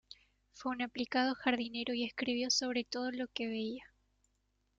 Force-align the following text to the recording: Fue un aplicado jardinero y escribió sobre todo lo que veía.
Fue 0.53 0.71
un 0.71 0.81
aplicado 0.81 1.35
jardinero 1.35 1.93
y 1.93 2.03
escribió 2.05 2.49
sobre 2.49 2.83
todo 2.85 3.11
lo 3.11 3.27
que 3.27 3.45
veía. 3.47 3.83